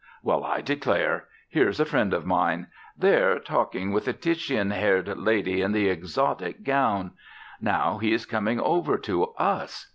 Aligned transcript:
Well, 0.23 0.43
I 0.43 0.61
declare! 0.61 1.27
Here's 1.47 1.79
a 1.79 1.85
friend 1.85 2.11
of 2.11 2.25
mine 2.25 2.65
there, 2.97 3.37
talking 3.37 3.91
with 3.93 4.05
the 4.05 4.13
Titian 4.13 4.71
haired 4.71 5.15
lady 5.15 5.61
in 5.61 5.73
the 5.73 5.89
exotic 5.89 6.63
gown. 6.63 7.11
Now, 7.61 7.99
he 7.99 8.11
is 8.11 8.25
coming 8.25 8.59
over 8.59 8.97
to 8.97 9.25
us. 9.35 9.89